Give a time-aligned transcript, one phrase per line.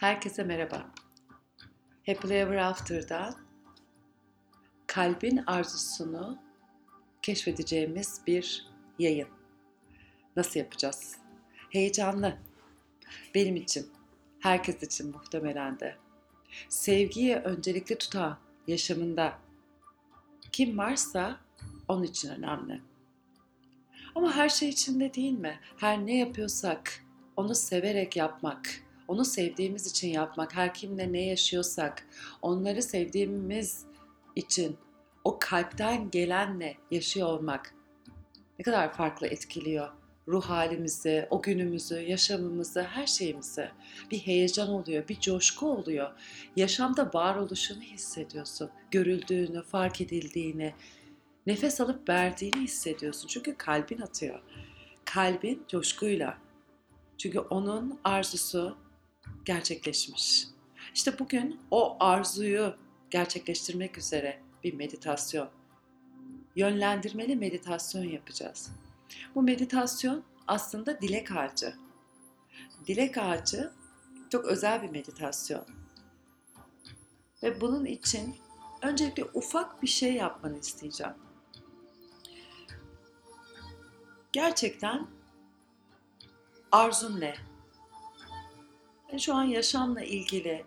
[0.00, 0.90] Herkese merhaba.
[2.06, 3.34] Happily Ever After'da
[4.86, 6.38] kalbin arzusunu
[7.22, 8.66] keşfedeceğimiz bir
[8.98, 9.28] yayın.
[10.36, 11.16] Nasıl yapacağız?
[11.70, 12.38] Heyecanlı.
[13.34, 13.90] Benim için,
[14.38, 15.96] herkes için muhtemelen de.
[16.68, 19.38] Sevgiyi öncelikli tutan yaşamında
[20.52, 21.40] kim varsa
[21.88, 22.80] onun için önemli.
[24.14, 25.60] Ama her şey içinde değil mi?
[25.76, 27.04] Her ne yapıyorsak
[27.36, 32.06] onu severek yapmak, onu sevdiğimiz için yapmak, her kimle ne yaşıyorsak,
[32.42, 33.84] onları sevdiğimiz
[34.36, 34.76] için
[35.24, 37.74] o kalpten gelenle yaşıyor olmak
[38.58, 39.88] ne kadar farklı etkiliyor
[40.28, 43.70] ruh halimizi, o günümüzü, yaşamımızı, her şeyimizi.
[44.10, 46.10] Bir heyecan oluyor, bir coşku oluyor.
[46.56, 50.74] Yaşamda varoluşunu hissediyorsun, görüldüğünü, fark edildiğini,
[51.46, 53.28] nefes alıp verdiğini hissediyorsun.
[53.28, 54.40] Çünkü kalbin atıyor.
[55.04, 56.38] Kalbin coşkuyla.
[57.18, 58.76] Çünkü onun arzusu
[59.44, 60.46] gerçekleşmiş.
[60.94, 62.76] İşte bugün o arzuyu
[63.10, 65.48] gerçekleştirmek üzere bir meditasyon,
[66.56, 68.70] yönlendirmeli meditasyon yapacağız.
[69.34, 71.74] Bu meditasyon aslında dilek ağacı.
[72.86, 73.72] Dilek ağacı
[74.30, 75.66] çok özel bir meditasyon.
[77.42, 78.36] Ve bunun için
[78.82, 81.14] öncelikle ufak bir şey yapmanı isteyeceğim.
[84.32, 85.06] Gerçekten
[86.72, 87.49] arzun ne?
[89.10, 90.64] Yani şu an yaşamla ilgili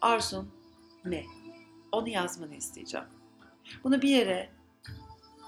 [0.00, 0.50] arzun
[1.04, 1.24] ne?
[1.92, 3.06] Onu yazmanı isteyeceğim.
[3.84, 4.50] Bunu bir yere,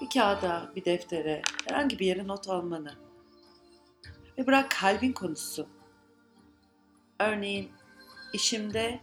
[0.01, 2.93] bir kağıda, bir deftere, herhangi bir yere not almanı.
[4.37, 5.67] Ve bırak kalbin konuşsun.
[7.19, 7.71] Örneğin
[8.33, 8.99] işimde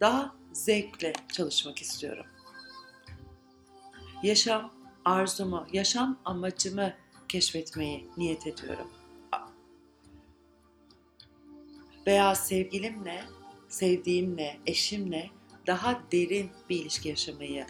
[0.00, 2.26] daha zevkle çalışmak istiyorum.
[4.22, 4.72] Yaşam
[5.04, 6.94] arzumu, yaşam amacımı
[7.28, 9.01] keşfetmeyi niyet ediyorum.
[12.06, 13.24] Veya sevgilimle,
[13.68, 15.30] sevdiğimle, eşimle
[15.66, 17.66] daha derin bir ilişki yaşamayı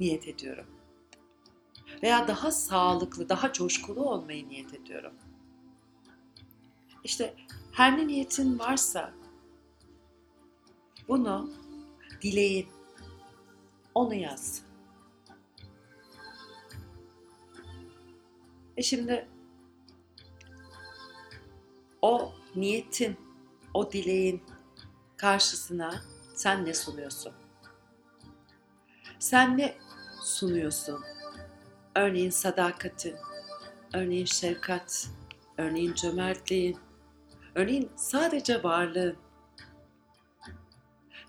[0.00, 0.66] niyet ediyorum.
[2.02, 5.12] Veya daha sağlıklı, daha coşkulu olmayı niyet ediyorum.
[7.04, 7.34] İşte
[7.72, 9.14] her ne niyetin varsa
[11.08, 11.50] bunu
[12.22, 12.66] dileyin,
[13.94, 14.62] onu yaz.
[18.76, 19.28] E şimdi
[22.02, 23.16] o niyetin,
[23.76, 24.42] o dileğin
[25.16, 26.02] karşısına
[26.34, 27.32] sen ne sunuyorsun?
[29.18, 29.76] Sen ne
[30.22, 31.04] sunuyorsun?
[31.94, 33.16] Örneğin sadakatin,
[33.94, 35.08] örneğin şefkat,
[35.58, 36.78] örneğin cömertliğin,
[37.54, 39.16] örneğin sadece varlığın.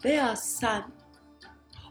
[0.06, 0.92] Veya sen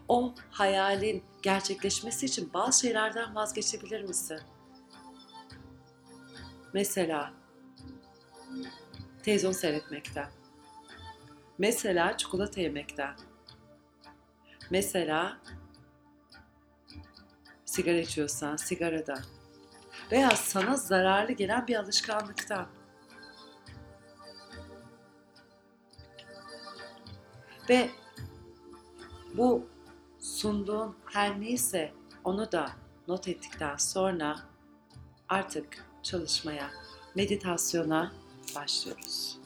[0.07, 4.39] o hayalin gerçekleşmesi için bazı şeylerden vazgeçebilir misin?
[6.73, 7.33] Mesela
[9.23, 10.36] televizyon seyretmekten.
[11.57, 13.15] Mesela çikolata yemekten.
[14.69, 15.37] Mesela
[17.65, 19.23] sigara içiyorsan sigaradan.
[20.11, 22.67] Veya sana zararlı gelen bir alışkanlıktan.
[27.69, 27.89] Ve
[29.37, 29.69] bu
[30.19, 32.71] sunduğun her neyse onu da
[33.07, 34.39] not ettikten sonra
[35.29, 36.69] artık çalışmaya,
[37.15, 38.11] meditasyona
[38.55, 39.39] başlıyoruz.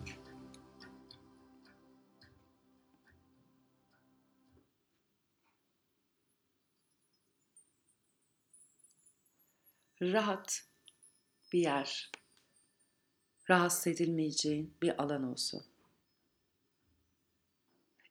[10.01, 10.63] Rahat
[11.53, 12.11] bir yer,
[13.49, 15.63] rahatsız edilmeyeceğin bir alan olsun.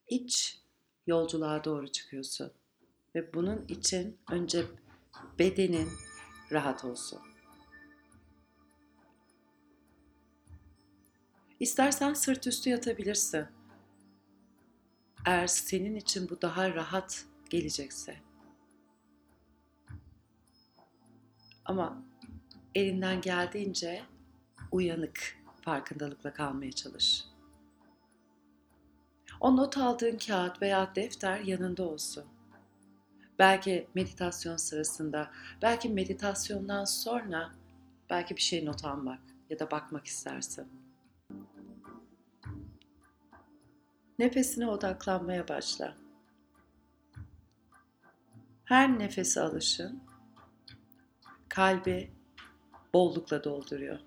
[0.08, 0.60] İç
[1.06, 2.52] yolculuğa doğru çıkıyorsun
[3.14, 4.64] ve bunun için önce
[5.38, 5.88] bedenin
[6.52, 7.20] rahat olsun.
[11.60, 13.46] İstersen sırt üstü yatabilirsin.
[15.26, 18.29] Eğer senin için bu daha rahat gelecekse.
[21.64, 22.02] Ama
[22.74, 24.02] elinden geldiğince
[24.72, 27.24] uyanık farkındalıkla kalmaya çalış.
[29.40, 32.24] O not aldığın kağıt veya defter yanında olsun.
[33.38, 35.30] Belki meditasyon sırasında,
[35.62, 37.50] belki meditasyondan sonra
[38.10, 39.20] belki bir şey not almak
[39.50, 40.68] ya da bakmak istersin.
[44.18, 45.96] Nefesine odaklanmaya başla.
[48.64, 50.02] Her nefes alışın
[51.50, 52.10] kalbi
[52.94, 53.98] bollukla dolduruyor.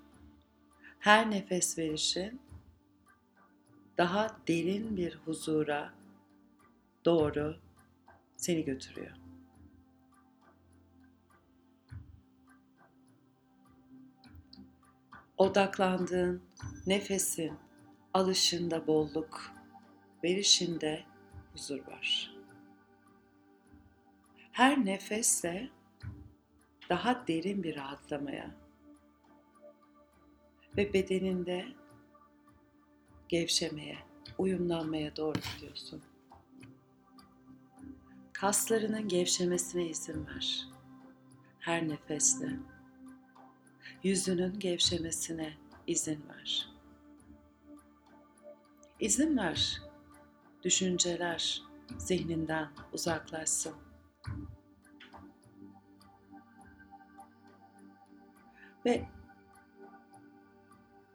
[0.99, 2.41] Her nefes verişin
[3.97, 5.93] daha derin bir huzura
[7.05, 7.57] doğru
[8.37, 9.11] seni götürüyor.
[15.37, 16.41] Odaklandığın
[16.87, 17.57] nefesin
[18.13, 19.51] Alışında bolluk,
[20.23, 21.03] verişinde
[21.53, 22.35] huzur var.
[24.51, 25.69] Her nefeste
[26.89, 28.51] daha derin bir rahatlamaya
[30.77, 31.67] ve bedeninde
[33.29, 33.97] gevşemeye,
[34.37, 36.01] uyumlanmaya doğru gidiyorsun.
[38.33, 40.67] Kaslarının gevşemesine izin ver.
[41.59, 42.49] Her nefeste.
[44.03, 45.53] Yüzünün gevşemesine
[45.87, 46.69] izin ver.
[48.99, 49.81] İzin ver.
[50.63, 51.61] Düşünceler
[51.97, 53.73] zihninden uzaklaşsın.
[58.85, 59.05] Ve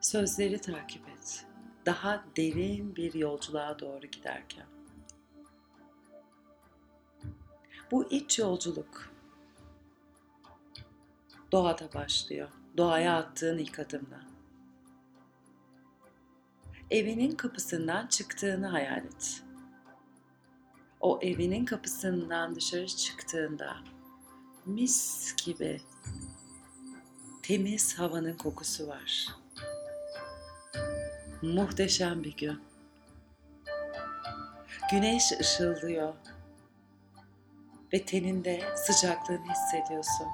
[0.00, 1.46] sözleri takip et.
[1.86, 4.66] Daha derin bir yolculuğa doğru giderken.
[7.90, 9.12] Bu iç yolculuk
[11.52, 12.48] doğada başlıyor.
[12.76, 14.20] Doğaya attığın ilk adımla.
[16.90, 19.42] Evinin kapısından çıktığını hayal et.
[21.00, 23.76] O evinin kapısından dışarı çıktığında
[24.66, 25.80] mis gibi
[27.48, 29.28] temiz havanın kokusu var.
[31.42, 32.60] Muhteşem bir gün.
[34.90, 36.14] Güneş ışıldıyor
[37.92, 40.26] ve teninde sıcaklığını hissediyorsun.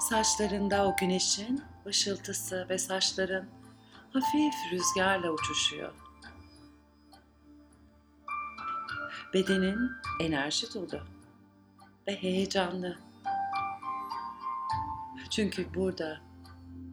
[0.00, 3.48] Saçlarında o güneşin ışıltısı ve saçların
[4.12, 5.94] hafif rüzgarla uçuşuyor.
[9.34, 9.90] Bedenin
[10.20, 11.00] enerji dolu
[12.08, 13.07] ve heyecanlı.
[15.30, 16.20] Çünkü burada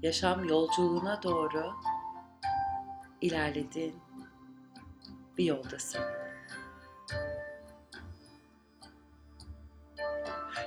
[0.01, 1.73] yaşam yolculuğuna doğru
[3.21, 3.95] ilerlediğin
[5.37, 6.01] bir yoldasın.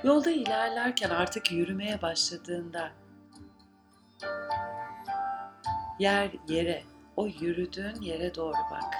[0.03, 2.91] Yolda ilerlerken artık yürümeye başladığında
[5.99, 6.83] yer yere,
[7.15, 8.95] o yürüdüğün yere doğru bak.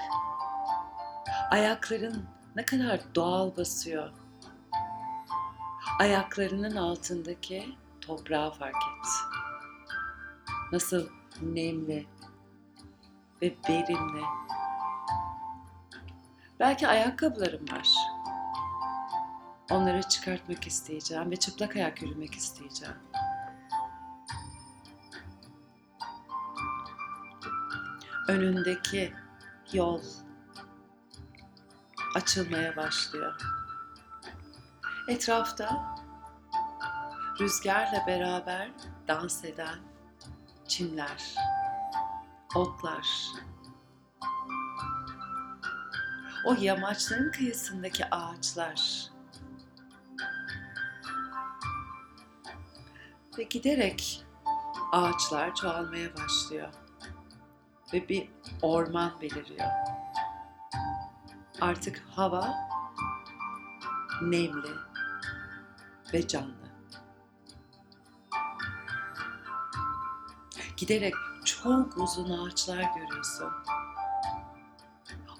[1.50, 2.24] Ayakların
[2.56, 4.10] ne kadar doğal basıyor.
[6.00, 7.74] Ayaklarının altındaki
[8.16, 9.06] toprağı fark et.
[10.72, 11.08] Nasıl
[11.42, 12.06] nemli
[13.42, 14.22] ve verimli.
[16.60, 17.88] Belki ayakkabılarım var.
[19.70, 22.94] Onları çıkartmak isteyeceğim ve çıplak ayak yürümek isteyeceğim.
[28.28, 29.14] Önündeki
[29.72, 30.02] yol
[32.14, 33.40] açılmaya başlıyor.
[35.08, 35.99] Etrafta
[37.40, 38.70] rüzgarla beraber
[39.08, 39.78] dans eden
[40.68, 41.34] çimler,
[42.54, 43.08] otlar,
[46.46, 49.10] o yamaçların kıyısındaki ağaçlar
[53.38, 54.26] ve giderek
[54.92, 56.68] ağaçlar çoğalmaya başlıyor
[57.92, 58.30] ve bir
[58.62, 59.70] orman beliriyor.
[61.60, 62.54] Artık hava
[64.22, 64.70] nemli
[66.12, 66.59] ve canlı.
[70.80, 73.52] Giderek çok uzun ağaçlar görüyorsun.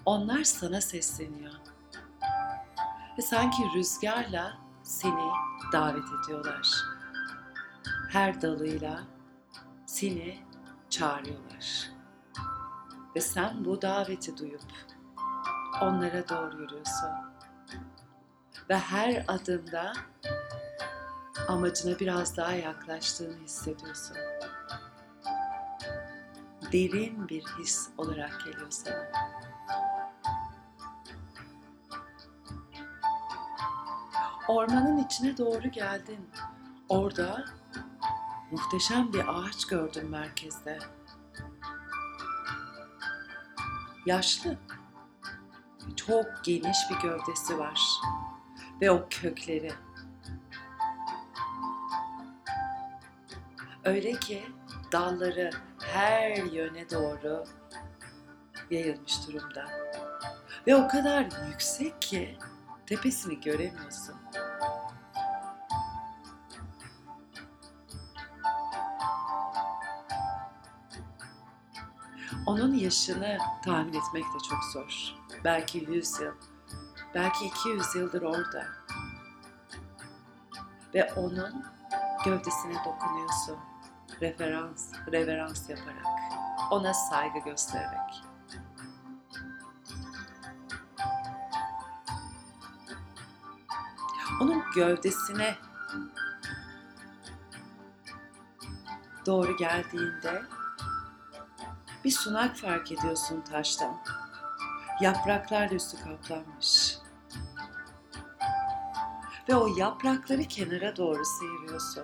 [0.05, 1.53] Onlar sana sesleniyor.
[3.17, 5.31] Ve sanki rüzgarla seni
[5.73, 6.69] davet ediyorlar.
[8.09, 8.99] Her dalıyla
[9.85, 10.39] seni
[10.89, 11.91] çağırıyorlar.
[13.15, 14.73] Ve sen bu daveti duyup
[15.81, 17.09] onlara doğru yürüyorsun.
[18.69, 19.93] Ve her adımda
[21.47, 24.17] amacına biraz daha yaklaştığını hissediyorsun.
[26.71, 29.11] Derin bir his olarak geliyor sana.
[34.47, 36.29] Ormanın içine doğru geldin.
[36.89, 37.45] Orada
[38.51, 40.79] muhteşem bir ağaç gördüm merkezde.
[44.05, 44.57] Yaşlı.
[45.95, 47.81] Çok geniş bir gövdesi var.
[48.81, 49.71] Ve o kökleri.
[53.83, 54.43] Öyle ki
[54.91, 55.51] dalları
[55.81, 57.43] her yöne doğru
[58.71, 59.65] yayılmış durumda.
[60.67, 62.37] Ve o kadar yüksek ki
[62.85, 64.15] tepesini göremiyorsun.
[72.45, 75.15] Onun yaşını tahmin etmek de çok zor.
[75.43, 76.33] Belki 100 yıl,
[77.15, 78.67] belki 200 yıldır orada.
[80.93, 81.65] Ve onun
[82.25, 83.70] gövdesine dokunuyorsun.
[84.21, 86.05] Referans, reverans yaparak,
[86.71, 88.23] ona saygı göstererek.
[94.41, 95.55] Onun gövdesine
[99.25, 100.43] doğru geldiğinde
[102.03, 103.97] Bir sunak fark ediyorsun taştan.
[105.01, 106.97] Yapraklarla üstü kaplanmış.
[109.49, 112.03] Ve o yaprakları kenara doğru sıyırıyorsun.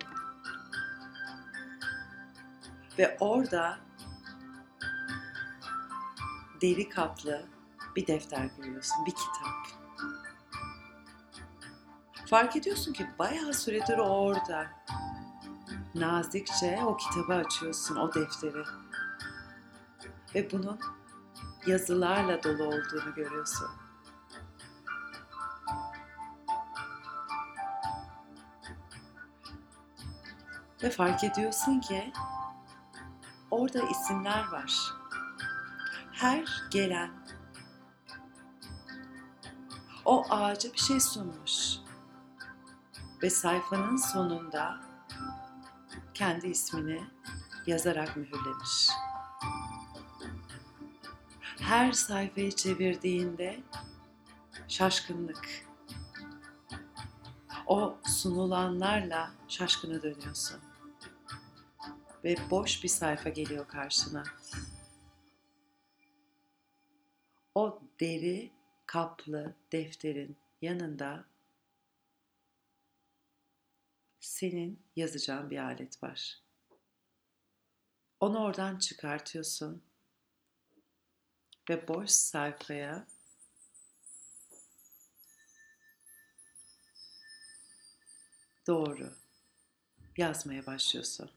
[2.99, 3.77] Ve orada
[6.61, 7.45] deri kaplı
[7.95, 9.77] bir defter görüyorsun, bir kitap.
[12.29, 14.67] Fark ediyorsun ki bayağı süredir orada.
[15.95, 18.63] Nazikçe o kitabı açıyorsun, o defteri.
[20.35, 20.79] Ve bunun
[21.67, 23.67] yazılarla dolu olduğunu görüyorsun.
[30.83, 32.13] Ve fark ediyorsun ki
[33.51, 34.93] orada isimler var.
[36.11, 37.11] Her gelen
[40.05, 41.77] o ağaca bir şey sunmuş.
[43.23, 44.79] Ve sayfanın sonunda
[46.13, 47.03] kendi ismini
[47.67, 48.89] yazarak mühürlemiş.
[51.59, 53.59] Her sayfayı çevirdiğinde
[54.67, 55.67] şaşkınlık.
[57.67, 60.66] O sunulanlarla şaşkına dönüyorsun.
[62.27, 64.23] Ve boş bir sayfa geliyor karşına.
[67.55, 68.51] O deri
[68.85, 71.25] kaplı defterin yanında
[74.19, 76.41] senin yazacağın bir alet var.
[78.19, 79.83] Onu oradan çıkartıyorsun
[81.69, 83.07] ve boş sayfaya
[88.67, 89.13] doğru
[90.17, 91.36] yazmaya başlıyorsun.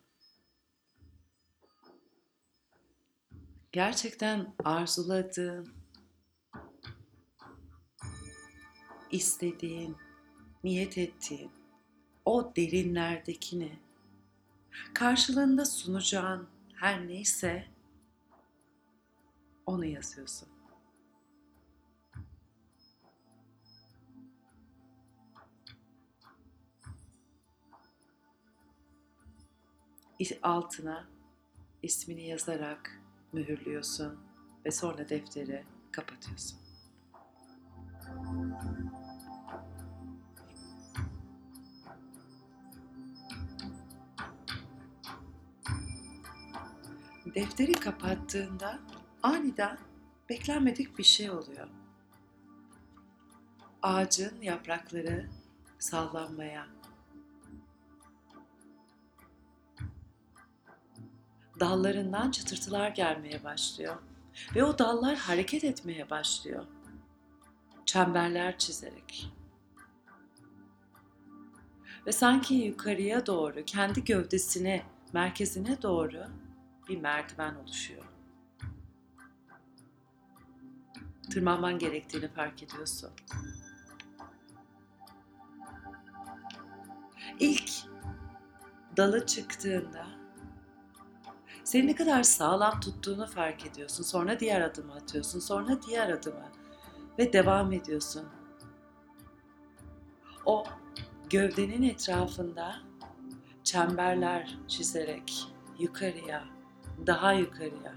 [3.72, 5.72] Gerçekten arzuladığın,
[9.10, 9.96] istediğin,
[10.64, 11.50] niyet ettiğin
[12.24, 13.78] o derinlerdekini
[14.94, 17.68] karşılığında sunacağın her neyse
[19.66, 20.48] onu yazıyorsun.
[30.42, 31.08] altına
[31.82, 32.99] ismini yazarak
[33.32, 34.18] mühürlüyorsun
[34.66, 36.58] ve sonra defteri kapatıyorsun.
[47.34, 48.78] Defteri kapattığında
[49.22, 49.78] aniden
[50.28, 51.68] beklenmedik bir şey oluyor.
[53.82, 55.28] Ağacın yaprakları
[55.78, 56.66] sallanmaya,
[61.60, 63.96] dallarından çıtırtılar gelmeye başlıyor
[64.54, 66.64] ve o dallar hareket etmeye başlıyor.
[67.86, 69.32] Çemberler çizerek.
[72.06, 76.24] Ve sanki yukarıya doğru, kendi gövdesine, merkezine doğru
[76.88, 78.04] bir merdiven oluşuyor.
[81.30, 83.10] Tırmanman gerektiğini fark ediyorsun.
[87.40, 87.70] İlk
[88.96, 90.19] dalı çıktığında
[91.70, 94.04] seni ne kadar sağlam tuttuğunu fark ediyorsun.
[94.04, 95.40] Sonra diğer adımı atıyorsun.
[95.40, 96.48] Sonra diğer adımı
[97.18, 98.28] ve devam ediyorsun.
[100.46, 100.64] O
[101.30, 102.76] gövdenin etrafında
[103.64, 105.46] çemberler çizerek
[105.78, 106.44] yukarıya,
[107.06, 107.94] daha yukarıya,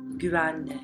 [0.00, 0.80] güvenli.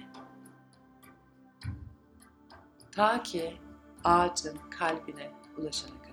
[2.93, 3.59] Ta ki
[4.05, 6.08] ağacın kalbine ulaşana kadar.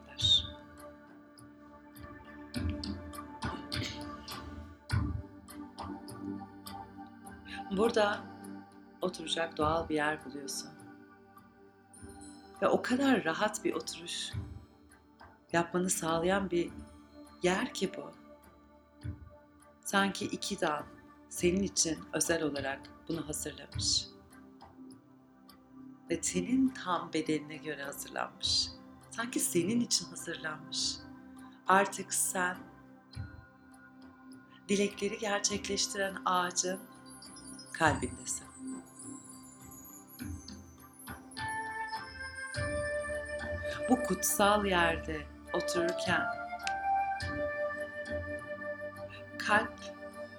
[7.78, 8.20] Burada
[9.02, 10.70] oturacak doğal bir yer buluyorsun.
[12.62, 14.32] Ve o kadar rahat bir oturuş
[15.54, 16.72] yapmanı sağlayan bir
[17.44, 18.12] yer ki bu.
[19.86, 20.84] Sanki iki dal
[21.30, 24.08] senin için özel olarak bunu hazırlamış.
[26.10, 28.70] Ve senin tam bedenine göre hazırlanmış.
[29.12, 30.96] Sanki senin için hazırlanmış.
[31.68, 32.58] Artık sen
[34.70, 36.80] dilekleri gerçekleştiren ağacın
[37.80, 38.48] kalbindesin.
[43.90, 45.18] Bu kutsal yerde
[45.54, 46.26] otururken
[49.38, 49.74] kalp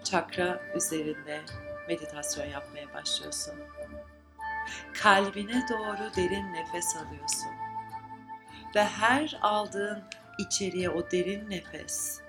[0.05, 1.40] çakra üzerinde
[1.88, 3.55] meditasyon yapmaya başlıyorsun.
[5.02, 7.50] Kalbine doğru derin nefes alıyorsun.
[8.75, 10.05] Ve her aldığın
[10.38, 12.21] içeriye o derin nefes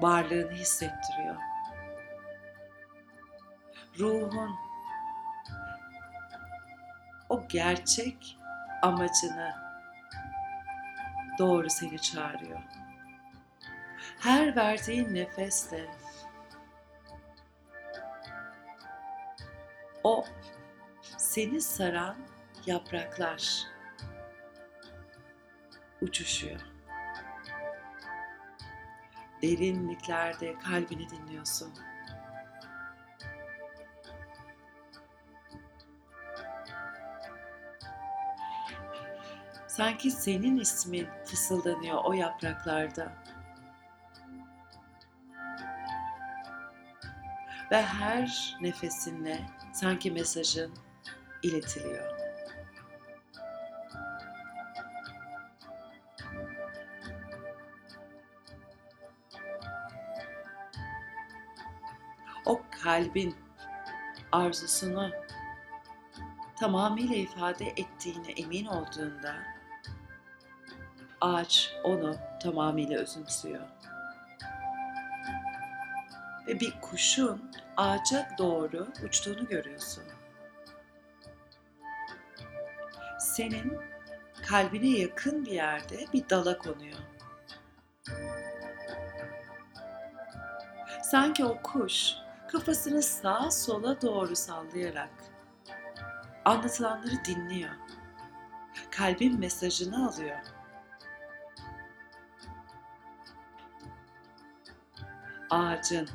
[0.00, 1.49] varlığını hissettiriyor
[3.98, 4.54] ruhun
[7.28, 8.38] o gerçek
[8.82, 9.54] amacını
[11.38, 12.60] doğru seni çağırıyor.
[14.20, 15.90] Her verdiğin nefeste
[20.04, 20.24] o
[21.02, 22.16] seni saran
[22.66, 23.66] yapraklar
[26.02, 26.60] uçuşuyor.
[29.42, 31.89] Derinliklerde kalbini dinliyorsun.
[39.70, 43.12] Sanki senin ismin fısıldanıyor o yapraklarda.
[47.70, 49.40] Ve her nefesinle
[49.72, 50.74] sanki mesajın
[51.42, 52.10] iletiliyor.
[62.46, 63.36] O kalbin
[64.32, 65.10] arzusunu
[66.60, 69.59] tamamıyla ifade ettiğine emin olduğunda
[71.20, 73.60] ağaç onu tamamıyla özümsüyor.
[76.46, 80.04] Ve bir kuşun ağaca doğru uçtuğunu görüyorsun.
[83.18, 83.78] Senin
[84.48, 86.98] kalbine yakın bir yerde bir dala konuyor.
[91.02, 92.12] Sanki o kuş
[92.48, 95.10] kafasını sağa sola doğru sallayarak
[96.44, 97.70] anlatılanları dinliyor.
[98.90, 100.38] Kalbin mesajını alıyor.
[105.50, 106.08] Ağacın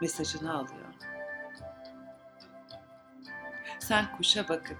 [0.00, 0.94] mesajını alıyor.
[3.78, 4.78] Sen kuşa bakıp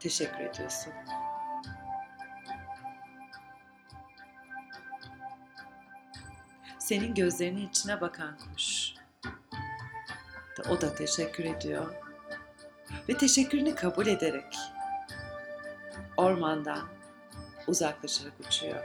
[0.00, 0.92] teşekkür ediyorsun.
[6.78, 8.94] Senin gözlerinin içine bakan kuş.
[10.68, 11.94] O da teşekkür ediyor.
[13.08, 14.56] Ve teşekkürünü kabul ederek
[16.16, 16.88] ormandan
[17.66, 18.84] uzaklaşarak uçuyor.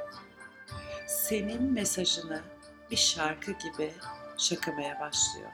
[1.07, 2.41] Senin mesajını
[2.91, 3.93] bir şarkı gibi
[4.38, 5.51] şakımaya başlıyor.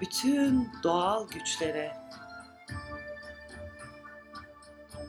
[0.00, 1.96] Bütün doğal güçlere,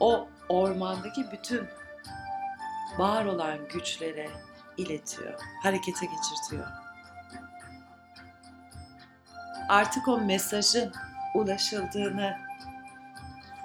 [0.00, 1.68] o ormandaki bütün
[2.98, 4.30] var olan güçlere
[4.76, 6.66] iletiyor, harekete geçirtiyor.
[9.68, 10.92] Artık o mesajın
[11.34, 12.38] ulaşıldığını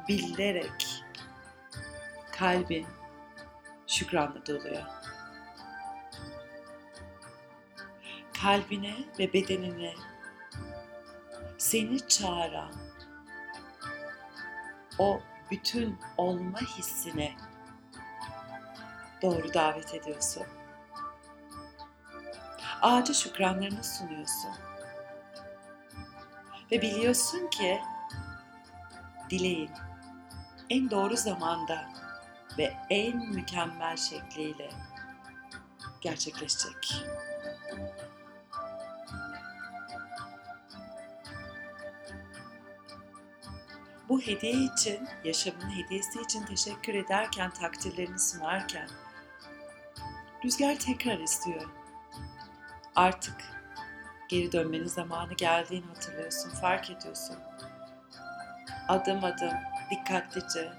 [0.07, 1.03] bilerek
[2.31, 2.87] kalbin
[3.87, 4.83] şükranla doluyor.
[8.41, 9.93] Kalbine ve bedenine
[11.57, 12.71] seni çağıran
[14.99, 15.19] o
[15.51, 17.35] bütün olma hissine
[19.21, 20.43] doğru davet ediyorsun.
[22.81, 24.51] Ağaca şükranlarını sunuyorsun.
[26.71, 27.81] Ve biliyorsun ki
[29.29, 29.71] dileğin
[30.69, 31.89] en doğru zamanda
[32.57, 34.69] ve en mükemmel şekliyle
[36.01, 37.03] gerçekleşecek.
[44.09, 48.89] Bu hediye için, yaşamın hediyesi için teşekkür ederken, takdirlerini sunarken
[50.45, 51.65] Rüzgar tekrar istiyor.
[52.95, 53.35] Artık
[54.29, 57.35] geri dönmenin zamanı geldiğini hatırlıyorsun, fark ediyorsun.
[58.87, 59.53] Adım adım,
[59.91, 60.71] dikkatlice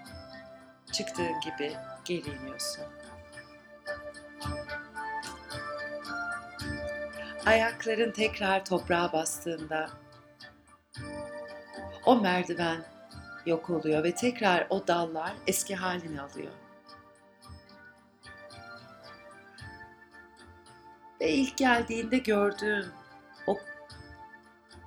[0.92, 2.84] çıktığın gibi geri iniyorsun.
[7.46, 9.90] Ayakların tekrar toprağa bastığında
[12.06, 12.89] o merdiven
[13.46, 16.52] yok oluyor ve tekrar o dallar eski halini alıyor.
[21.20, 22.86] Ve ilk geldiğinde gördüğün
[23.46, 23.58] o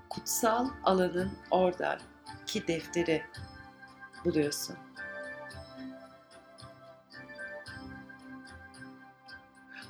[0.10, 3.24] kutsal alanın oradaki defteri
[4.26, 4.78] buluyorsun.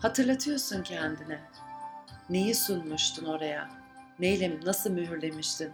[0.02, 1.42] Hatırlatıyorsun kendine.
[2.30, 3.70] Neyi sunmuştun oraya?
[4.20, 5.74] Neyle, nasıl mühürlemiştin?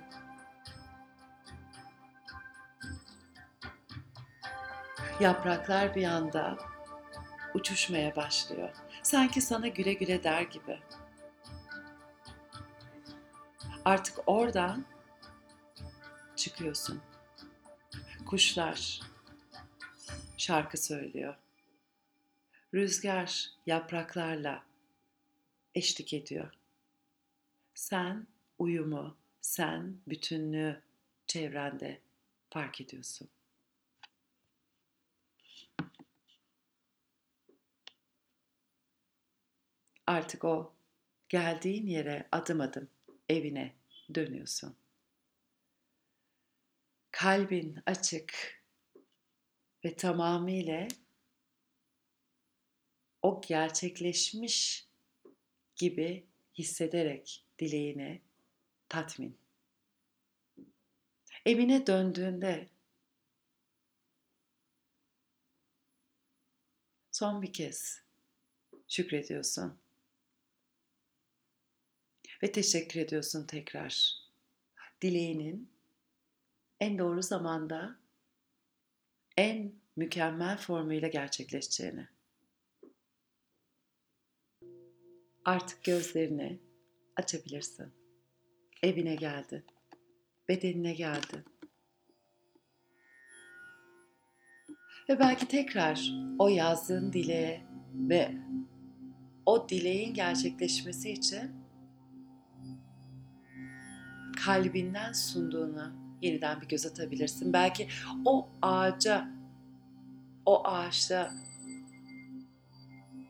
[5.19, 6.57] Yapraklar bir anda
[7.53, 8.69] uçuşmaya başlıyor.
[9.03, 10.79] Sanki sana güle güle der gibi.
[13.85, 14.85] Artık oradan
[16.35, 17.01] çıkıyorsun.
[18.25, 19.01] Kuşlar
[20.37, 21.35] şarkı söylüyor.
[22.73, 24.63] Rüzgar yapraklarla
[25.75, 26.53] eşlik ediyor.
[27.73, 28.27] Sen
[28.59, 30.81] uyumu, sen bütünlüğü
[31.27, 32.01] çevrende
[32.49, 33.29] fark ediyorsun.
[40.09, 40.73] Artık o
[41.29, 42.89] geldiğin yere adım adım
[43.29, 43.75] evine
[44.15, 44.75] dönüyorsun.
[47.11, 48.61] Kalbin açık
[49.85, 50.87] ve tamamıyla
[53.21, 54.87] o gerçekleşmiş
[55.75, 56.25] gibi
[56.57, 58.21] hissederek dileğini
[58.89, 59.37] tatmin.
[61.45, 62.69] Evine döndüğünde
[67.11, 68.01] son bir kez
[68.87, 69.78] şükrediyorsun.
[72.43, 74.13] Ve teşekkür ediyorsun tekrar.
[75.01, 75.71] Dileğinin
[76.79, 77.99] en doğru zamanda
[79.37, 82.07] en mükemmel formuyla gerçekleşeceğini.
[85.45, 86.59] Artık gözlerini
[87.15, 87.93] açabilirsin.
[88.83, 89.63] Evine geldin.
[90.49, 91.45] Bedenine geldin.
[95.09, 98.31] Ve belki tekrar o yazdığın dileğe ve
[99.45, 101.58] o dileğin gerçekleşmesi için
[104.45, 107.53] kalbinden sunduğunu yeniden bir göz atabilirsin.
[107.53, 107.87] Belki
[108.25, 109.29] o ağaca,
[110.45, 111.31] o ağaçta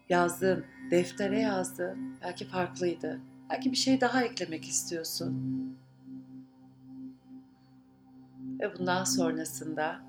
[0.10, 3.22] yazdığın, deftere yazdığın belki farklıydı.
[3.50, 5.36] Belki bir şey daha eklemek istiyorsun.
[8.60, 10.02] Ve bundan sonrasında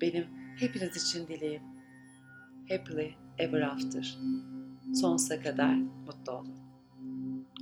[0.00, 0.26] benim
[0.56, 1.62] hepiniz için dileğim
[2.68, 4.18] happily ever after.
[4.94, 6.63] Sonsuza kadar mutlu olun.